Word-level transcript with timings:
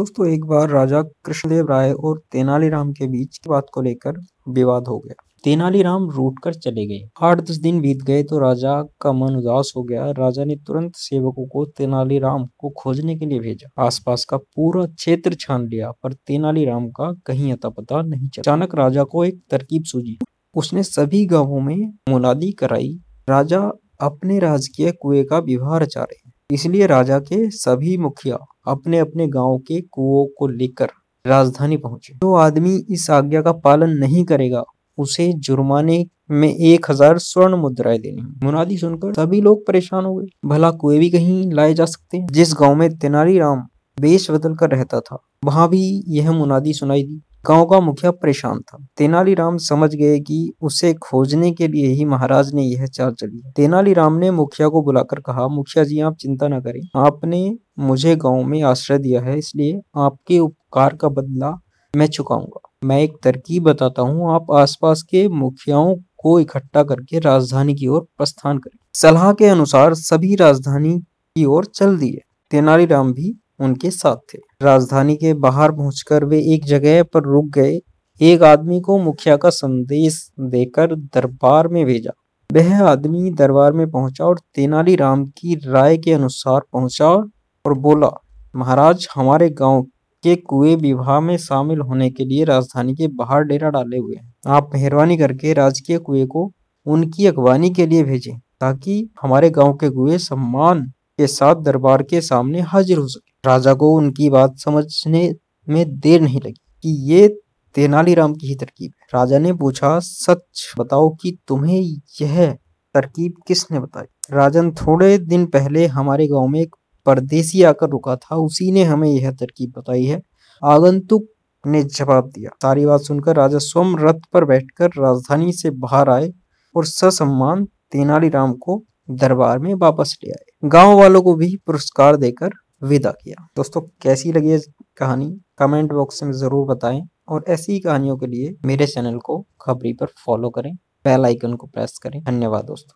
दोस्तों, 0.00 0.26
एक 0.26 0.44
बार 0.44 0.68
राजा 0.68 1.02
कृष्णदेव 1.02 1.66
राय 1.70 1.92
और 1.92 2.22
तेनालीराम 2.32 2.92
के 2.92 3.06
बीच 3.06 3.38
की 3.38 3.50
बात 3.50 3.66
को 3.74 3.82
लेकर 3.82 4.12
विवाद 4.48 4.88
हो 4.88 4.98
गया। 4.98 5.14
तेनालीराम 5.44 6.10
रूट 6.10 6.34
कर 6.44 6.54
चले 6.54 6.86
गए। 6.86 7.08
आठ 7.22 7.40
दस 7.40 7.56
दिन 7.56 7.80
बीत 7.80 7.98
गए 8.02 8.22
तो 8.22 8.38
राजा 8.38 8.82
का 9.00 9.12
मन 9.12 9.36
उदास 9.36 9.72
हो 9.76 9.82
गया। 9.82 10.10
राजा 10.10 10.44
ने 10.44 10.56
तुरंत 10.56 10.92
सेवकों 10.96 11.46
को 11.46 11.64
तेनालीराम 11.64 12.46
को 12.58 12.70
खोजने 12.70 13.16
के 13.16 13.26
लिए 13.26 13.38
भेजा। 13.38 13.86
आसपास 13.86 14.24
का 14.24 14.36
पूरा 14.36 14.86
क्षेत्र 14.86 15.34
छान 15.34 15.66
लिया, 15.66 15.90
पर 15.90 16.12
तेनालीराम 16.12 16.88
का 16.88 17.12
कहीं 17.26 17.52
अता 17.52 17.68
पता 17.68 18.02
नहीं 18.02 18.28
चला। 18.28 18.40
अचानक 18.40 18.74
राजा 18.74 19.04
को 19.04 19.24
एक 19.24 19.42
तरकीब 19.50 19.84
सूझी। 19.84 20.18
उसने 20.54 20.82
सभी 20.82 21.26
गाँवों 21.26 21.60
में 21.60 21.94
मुनादी 22.08 22.52
कराई। 22.52 23.00
राजा 23.28 23.72
अपने 24.00 24.38
राजकीय 24.38 24.92
कुएँ 24.92 25.24
का 25.24 25.38
विवाह 25.38 25.78
रचा 25.78 26.00
रहे। 26.00 26.29
इसलिए 26.52 26.86
राजा 26.86 27.18
के 27.18 27.48
सभी 27.50 27.96
मुखिया 27.96 28.38
अपने 28.66 28.98
अपने 28.98 29.26
गाँव 29.28 29.58
के 29.58 29.80
कुओं 29.82 30.26
को 30.38 30.46
लेकर 30.48 30.90
राजधानी 31.24 31.76
पहुँचे। 31.76 32.12
जो 32.14 32.34
आदमी 32.34 32.76
इस 32.90 33.10
आज्ञा 33.10 33.42
का 33.42 33.52
पालन 33.52 33.90
नहीं 33.90 34.24
करेगा, 34.24 34.62
उसे 34.98 35.32
जुर्माने 35.38 36.04
में 36.30 36.48
एक 36.48 36.90
हज़ार 36.90 37.18
स्वर्ण 37.18 37.56
मुद्राएँ 37.56 37.98
देनी 37.98 38.22
मुनादी 38.44 38.76
सुनकर 38.78 39.12
सभी 39.14 39.40
लोग 39.40 39.66
परेशान 39.66 40.04
हो 40.04 40.14
गए। 40.14 40.26
भला 40.44 40.70
कुएँ 40.70 40.98
भी 40.98 41.10
कहीं 41.10 41.52
लाए 41.52 41.74
जा 41.74 41.84
सकते 41.84 42.16
हैं? 42.16 42.26
जिस 42.26 42.54
गाँव 42.60 42.74
में 42.74 42.88
तेनालीराम 42.98 43.66
बेश 43.98 44.30
बदल 44.30 44.54
कर 44.54 44.70
रहता 44.70 45.00
था, 45.00 45.18
वहाँ 45.44 45.68
भी 45.68 46.02
यह 46.08 46.32
मुनादी 46.32 46.72
सुनाई 46.72 47.02
दी। 47.02 47.20
गाँव 47.44 47.64
का 47.64 47.78
मुखिया 47.80 48.10
परेशान 48.12 48.58
था। 48.60 48.78
तेनालीराम 48.96 49.56
समझ 49.56 49.94
गए 49.94 50.18
कि 50.20 50.52
उसे 50.62 50.92
खोजने 50.94 51.50
के 51.52 51.68
लिए 51.68 51.86
ही 51.86 52.04
महाराज 52.04 52.52
ने 52.54 52.62
यह 52.62 52.86
चाल 52.86 53.14
चली। 53.14 53.42
तेनालीराम 53.56 54.14
ने 54.14 54.30
मुखिया 54.30 54.68
को 54.68 54.82
बुलाकर 54.82 55.20
कहा, 55.20 55.48
मुखिया 55.48 55.84
जी, 55.84 56.00
आप 56.00 56.16
चिंता 56.16 56.48
न 56.48 56.60
करें। 56.60 56.80
आपने 56.96 57.58
मुझे 57.78 58.16
गाँव 58.16 58.44
में 58.44 58.62
आश्रय 58.62 58.98
दिया 58.98 59.20
है, 59.20 59.38
इसलिए 59.38 59.80
आपके 59.96 60.38
उपकार 60.38 60.96
का 60.96 61.08
बदला 61.08 61.58
मैं 61.94 62.06
चुकाऊँगा। 62.06 62.60
मैं 62.84 63.00
एक 63.02 63.16
तरकीब 63.22 63.62
बताता 63.62 64.02
हूँ। 64.02 64.34
आप 64.34 64.52
आसपास 64.52 65.02
के 65.02 65.28
मुखियाओं 65.28 65.94
को 66.18 66.38
इकट्ठा 66.40 66.82
करके 66.82 67.18
राजधानी 67.18 67.74
की 67.74 67.86
ओर 67.86 68.06
प्रस्थान 68.18 68.58
करें। 68.58 68.78
सलाह 68.94 69.32
के 69.32 69.46
अनुसार 69.46 69.94
सभी 69.94 70.34
राजधानी 70.34 70.98
की 71.36 71.44
ओर 71.44 71.64
चल 71.64 71.96
दिए। 71.98 72.20
तेनालीराम 72.50 73.12
भी 73.12 73.34
उनके 73.60 73.90
साथ 73.90 74.16
थे। 74.34 74.38
राजधानी 74.62 75.16
के 75.16 75.34
बाहर 75.34 75.72
पहुंचकर 75.72 76.24
वे 76.24 76.38
एक 76.54 76.64
जगह 76.64 77.02
पर 77.02 77.22
रुक 77.22 77.46
गए। 77.46 77.80
एक 78.20 78.42
आदमी 78.42 78.80
को 78.80 78.98
मुखिया 78.98 79.36
का 79.36 79.50
संदेश 79.50 80.30
देकर 80.40 80.94
दरबार 80.94 81.68
में 81.68 81.84
भेजा। 81.86 82.12
वह 82.50 82.82
आदमी 82.84 83.30
दरबार 83.30 83.72
में 83.72 83.90
पहुँचा 83.90 84.24
और 84.24 84.38
तेनालीराम 84.54 85.24
की 85.26 85.54
राय 85.66 85.96
के 85.98 86.12
अनुसार 86.12 86.60
पहुँचा 86.72 87.08
और 87.08 87.74
बोला, 87.78 88.10
महाराज, 88.56 89.08
हमारे 89.14 89.48
गाँव 89.50 89.82
के 90.24 90.34
कुएँ 90.36 90.76
विवाह 90.76 91.20
में 91.20 91.36
शामिल 91.36 91.80
होने 91.80 92.10
के 92.10 92.24
लिए 92.24 92.44
राजधानी 92.44 92.94
के 92.94 93.08
बाहर 93.08 93.42
डेरा 93.42 93.70
डाले 93.70 93.98
हुए 93.98 94.16
हैं। 94.16 94.32
आप 94.46 94.70
मेहरबानी 94.74 95.16
करके 95.16 95.52
राजकीय 95.52 95.98
कुएँ 95.98 96.26
को 96.26 96.50
उनकी 96.86 97.26
अगवानी 97.26 97.70
के 97.70 97.86
लिए 97.86 98.02
भेजें, 98.02 98.38
ताकि 98.60 99.10
हमारे 99.22 99.50
गाँव 99.50 99.72
के 99.72 99.90
कुएँ 99.90 100.18
सम्मान 100.18 100.82
के 101.18 101.26
साथ 101.26 101.56
दरबार 101.56 102.02
के 102.02 102.20
सामने 102.20 102.60
हाजिर 102.60 102.98
हो 102.98 103.08
सके। 103.08 103.29
राजा 103.46 103.74
को 103.74 103.96
उनकी 103.96 104.30
बात 104.30 104.58
समझने 104.58 105.34
में 105.68 105.98
देर 106.00 106.20
नहीं 106.20 106.40
लगी 106.40 106.60
कि 106.82 107.12
ये 107.12 107.40
तेनालीराम 107.74 108.34
की 108.34 108.46
ही 108.46 108.54
तरकीब 108.54 108.92
है। 109.00 109.18
राजा 109.18 109.38
ने 109.38 109.52
पूछा, 109.52 109.98
सच 109.98 110.74
बताओ 110.78 111.08
कि 111.08 111.38
तुम्हें 111.48 111.96
यह 112.22 112.52
तरकीब 112.94 113.34
किसने 113.46 113.80
बताई? 113.80 114.04
राजन 114.30 114.70
थोड़े 114.70 115.18
दिन 115.18 115.46
पहले 115.46 115.86
हमारे 115.86 116.26
गाँव 116.26 116.48
में 116.48 116.60
एक 116.60 116.76
परदेसी 117.06 117.62
आकर 117.62 117.88
रुका 117.88 118.16
था। 118.16 118.36
उसी 118.36 118.72
ने 118.72 118.84
हमें 118.84 119.10
यह 119.10 119.30
तरकीब 119.30 119.72
बताई 119.78 120.04
है। 120.04 120.22
आगंतुक 120.64 121.26
ने 121.66 121.82
जवाब 121.82 122.28
दिया। 122.28 122.50
सारी 122.62 122.86
बात 122.86 123.00
सुनकर 123.00 123.36
राजा 123.36 123.58
स्वयं 123.58 123.96
रथ 123.98 124.20
पर 124.32 124.44
बैठकर 124.44 124.86
राजधानी 124.86 125.52
से 125.52 125.70
बाहर 125.70 126.10
आए 126.10 126.32
और 126.76 126.84
ससम्मान 126.84 127.64
तेनालीराम 127.64 128.52
को 128.52 128.84
दरबार 129.10 129.58
में 129.58 129.74
वापस 129.74 130.18
ले 130.24 130.30
आए। 130.30 130.68
गाँव 130.68 130.98
वालों 130.98 131.22
को 131.22 131.34
भी 131.34 131.56
पुरस्कार 131.66 132.16
देकर 132.16 132.50
विदा 132.82 133.10
किया। 133.12 133.46
दोस्तों, 133.56 133.80
कैसी 134.02 134.32
लगी 134.32 134.50
है 134.50 134.58
कहानी? 134.98 135.26
कमेंट 135.58 135.92
बॉक्स 135.92 136.22
में 136.22 136.32
ज़रूर 136.32 136.66
बताएँ 136.66 137.02
और 137.28 137.44
ऐसी 137.48 137.72
ही 137.72 137.80
कहानियों 137.80 138.16
के 138.16 138.26
लिए 138.26 138.54
मेरे 138.66 138.86
चैनल 138.86 139.18
को 139.18 139.44
खबरी 139.60 139.92
पर 139.92 140.06
फॉलो 140.26 140.50
करें, 140.50 140.72
बेल 141.04 141.24
आइकन 141.24 141.54
को 141.54 141.66
प्रेस 141.66 141.98
करें। 142.02 142.22
धन्यवाद 142.24 142.64
दोस्तों। 142.64 142.88